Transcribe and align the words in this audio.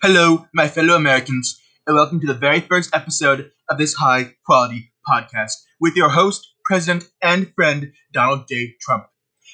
Hello, 0.00 0.46
my 0.54 0.68
fellow 0.68 0.94
Americans, 0.96 1.60
and 1.86 1.94
welcome 1.94 2.20
to 2.20 2.26
the 2.26 2.34
very 2.34 2.60
first 2.60 2.94
episode 2.94 3.50
of 3.68 3.78
this 3.78 3.94
high 3.94 4.34
quality 4.46 4.92
podcast 5.08 5.52
with 5.80 5.94
your 5.94 6.08
host, 6.08 6.54
President, 6.64 7.10
and 7.20 7.52
friend, 7.54 7.92
Donald 8.12 8.48
J. 8.48 8.74
Trump. 8.80 9.06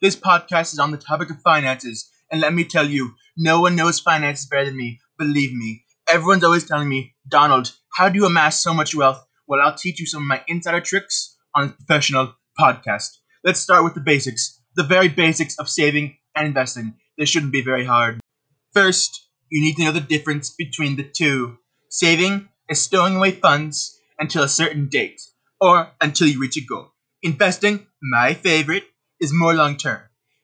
This 0.00 0.16
podcast 0.16 0.72
is 0.72 0.78
on 0.78 0.90
the 0.90 0.96
topic 0.96 1.30
of 1.30 1.40
finances, 1.42 2.10
and 2.30 2.40
let 2.40 2.54
me 2.54 2.64
tell 2.64 2.88
you, 2.88 3.14
no 3.36 3.60
one 3.60 3.76
knows 3.76 4.00
finances 4.00 4.46
better 4.46 4.66
than 4.66 4.76
me. 4.76 5.00
Believe 5.18 5.52
me. 5.52 5.84
Everyone's 6.08 6.44
always 6.44 6.66
telling 6.66 6.88
me, 6.88 7.14
Donald, 7.28 7.72
how 7.96 8.08
do 8.08 8.18
you 8.18 8.26
amass 8.26 8.62
so 8.62 8.72
much 8.72 8.94
wealth? 8.94 9.24
Well, 9.46 9.60
I'll 9.60 9.74
teach 9.74 10.00
you 10.00 10.06
some 10.06 10.22
of 10.22 10.28
my 10.28 10.42
insider 10.48 10.80
tricks 10.80 11.36
on 11.54 11.68
this 11.68 11.76
professional 11.76 12.34
podcast. 12.58 13.18
Let's 13.44 13.60
start 13.60 13.84
with 13.84 13.94
the 13.94 14.00
basics, 14.00 14.60
the 14.76 14.82
very 14.84 15.08
basics 15.08 15.58
of 15.58 15.68
saving 15.68 16.16
and 16.34 16.46
investing. 16.48 16.94
This 17.18 17.28
shouldn't 17.28 17.52
be 17.52 17.62
very 17.62 17.84
hard. 17.84 18.20
First, 18.72 19.28
you 19.52 19.60
need 19.60 19.76
to 19.76 19.84
know 19.84 19.92
the 19.92 20.00
difference 20.00 20.48
between 20.48 20.96
the 20.96 21.04
two. 21.04 21.58
Saving 21.90 22.48
is 22.70 22.80
stowing 22.80 23.16
away 23.16 23.32
funds 23.32 24.00
until 24.18 24.42
a 24.42 24.48
certain 24.48 24.88
date, 24.88 25.20
or 25.60 25.90
until 26.00 26.26
you 26.26 26.40
reach 26.40 26.56
a 26.56 26.64
goal. 26.64 26.88
Investing, 27.22 27.86
my 28.02 28.32
favorite, 28.32 28.84
is 29.20 29.30
more 29.30 29.52
long 29.52 29.76
term. 29.76 30.00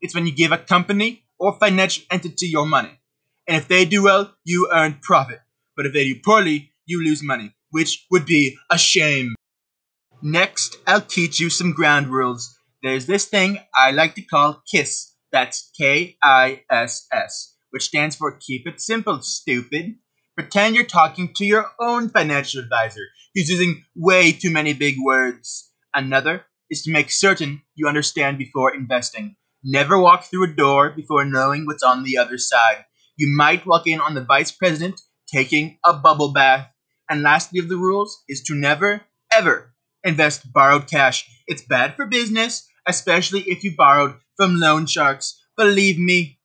It's 0.00 0.14
when 0.14 0.24
you 0.24 0.32
give 0.32 0.52
a 0.52 0.58
company 0.58 1.24
or 1.36 1.58
financial 1.58 2.04
entity 2.12 2.46
your 2.46 2.64
money. 2.64 3.00
And 3.48 3.56
if 3.56 3.66
they 3.66 3.84
do 3.84 4.04
well, 4.04 4.36
you 4.44 4.70
earn 4.72 5.00
profit. 5.02 5.40
But 5.76 5.86
if 5.86 5.92
they 5.92 6.04
do 6.04 6.20
poorly, 6.24 6.70
you 6.86 7.02
lose 7.02 7.24
money, 7.24 7.56
which 7.70 8.06
would 8.12 8.24
be 8.24 8.56
a 8.70 8.78
shame. 8.78 9.34
Next, 10.22 10.76
I'll 10.86 11.00
teach 11.00 11.40
you 11.40 11.50
some 11.50 11.72
ground 11.72 12.06
rules. 12.06 12.56
There's 12.84 13.06
this 13.06 13.24
thing 13.24 13.58
I 13.74 13.90
like 13.90 14.14
to 14.14 14.22
call 14.22 14.62
KISS. 14.70 15.16
That's 15.32 15.72
K 15.76 16.16
I 16.22 16.62
S 16.70 17.08
S, 17.10 17.51
which 17.72 17.84
stands 17.84 18.16
for 18.16 18.38
Keep 18.40 18.68
It 18.68 18.80
Simple, 18.80 19.20
stupid. 19.22 19.96
Pretend 20.36 20.74
you're 20.74 20.84
talking 20.84 21.34
to 21.34 21.44
your 21.44 21.66
own 21.80 22.08
financial 22.08 22.60
advisor 22.60 23.08
who's 23.34 23.48
using 23.48 23.84
way 23.96 24.32
too 24.32 24.50
many 24.50 24.72
big 24.72 24.96
words. 25.04 25.70
Another 25.94 26.44
is 26.70 26.82
to 26.82 26.92
make 26.92 27.10
certain 27.10 27.62
you 27.74 27.88
understand 27.88 28.38
before 28.38 28.74
investing. 28.74 29.36
Never 29.64 29.98
walk 29.98 30.24
through 30.24 30.44
a 30.44 30.54
door 30.54 30.90
before 30.90 31.24
knowing 31.24 31.66
what's 31.66 31.82
on 31.82 32.02
the 32.02 32.16
other 32.16 32.38
side. 32.38 32.84
You 33.16 33.28
might 33.36 33.66
walk 33.66 33.86
in 33.86 34.00
on 34.00 34.14
the 34.14 34.24
vice 34.24 34.50
president 34.50 35.00
taking 35.32 35.78
a 35.84 35.92
bubble 35.92 36.32
bath. 36.32 36.68
And 37.08 37.22
lastly 37.22 37.60
of 37.60 37.68
the 37.68 37.76
rules 37.76 38.22
is 38.28 38.42
to 38.44 38.54
never, 38.54 39.02
ever 39.32 39.74
invest 40.04 40.52
borrowed 40.52 40.88
cash. 40.88 41.28
It's 41.46 41.62
bad 41.62 41.96
for 41.96 42.06
business, 42.06 42.66
especially 42.86 43.42
if 43.42 43.64
you 43.64 43.74
borrowed 43.76 44.16
from 44.36 44.56
loan 44.56 44.86
sharks. 44.86 45.40
Believe 45.56 45.98
me. 45.98 46.38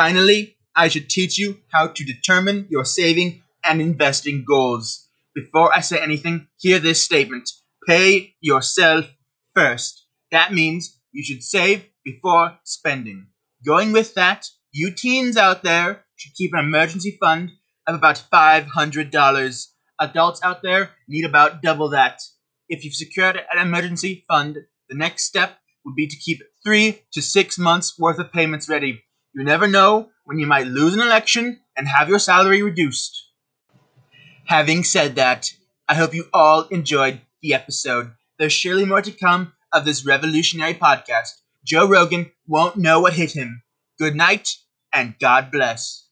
Finally, 0.00 0.56
I 0.74 0.88
should 0.88 1.10
teach 1.10 1.36
you 1.36 1.58
how 1.72 1.88
to 1.88 2.04
determine 2.04 2.66
your 2.70 2.86
saving 2.86 3.42
and 3.62 3.82
investing 3.82 4.46
goals. 4.48 5.06
Before 5.34 5.76
I 5.76 5.80
say 5.80 6.00
anything, 6.02 6.48
hear 6.56 6.78
this 6.78 7.04
statement. 7.04 7.50
Pay 7.86 8.34
yourself 8.40 9.04
first. 9.54 10.06
That 10.30 10.54
means 10.54 10.98
you 11.12 11.22
should 11.22 11.42
save 11.42 11.84
before 12.02 12.56
spending. 12.64 13.26
Going 13.66 13.92
with 13.92 14.14
that, 14.14 14.46
you 14.72 14.90
teens 14.90 15.36
out 15.36 15.62
there 15.62 16.06
should 16.16 16.32
keep 16.34 16.54
an 16.54 16.60
emergency 16.60 17.18
fund 17.20 17.50
of 17.86 17.94
about 17.94 18.24
$500. 18.32 19.66
Adults 20.00 20.40
out 20.42 20.62
there 20.62 20.92
need 21.08 21.26
about 21.26 21.60
double 21.60 21.90
that. 21.90 22.22
If 22.70 22.86
you've 22.86 22.94
secured 22.94 23.38
an 23.52 23.60
emergency 23.60 24.24
fund, 24.26 24.56
the 24.88 24.96
next 24.96 25.24
step 25.24 25.58
would 25.84 25.94
be 25.94 26.06
to 26.06 26.16
keep 26.16 26.40
three 26.64 27.02
to 27.12 27.20
six 27.20 27.58
months 27.58 27.98
worth 27.98 28.18
of 28.18 28.32
payments 28.32 28.66
ready. 28.66 29.02
You 29.32 29.44
never 29.44 29.66
know 29.66 30.10
when 30.24 30.38
you 30.38 30.46
might 30.46 30.66
lose 30.66 30.94
an 30.94 31.00
election 31.00 31.60
and 31.76 31.86
have 31.86 32.08
your 32.08 32.18
salary 32.18 32.62
reduced. 32.62 33.28
Having 34.46 34.84
said 34.84 35.14
that, 35.14 35.52
I 35.88 35.94
hope 35.94 36.14
you 36.14 36.28
all 36.32 36.62
enjoyed 36.68 37.20
the 37.40 37.54
episode. 37.54 38.12
There's 38.38 38.52
surely 38.52 38.84
more 38.84 39.02
to 39.02 39.12
come 39.12 39.52
of 39.72 39.84
this 39.84 40.04
revolutionary 40.04 40.74
podcast. 40.74 41.30
Joe 41.64 41.86
Rogan 41.86 42.32
won't 42.48 42.76
know 42.76 43.00
what 43.00 43.12
hit 43.12 43.32
him. 43.32 43.62
Good 43.98 44.16
night 44.16 44.48
and 44.92 45.14
God 45.20 45.50
bless. 45.52 46.08